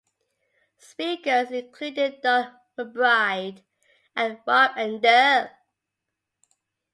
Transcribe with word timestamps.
Speakers 0.79 1.51
included 1.51 2.23
Darl 2.23 2.59
McBride 2.75 3.61
and 4.15 4.39
Rob 4.47 4.71
Enderle. 4.71 5.51